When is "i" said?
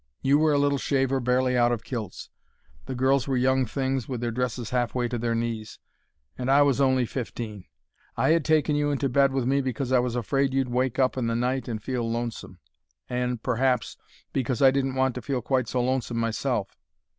6.49-6.63, 8.17-8.31, 9.91-9.99, 14.59-14.71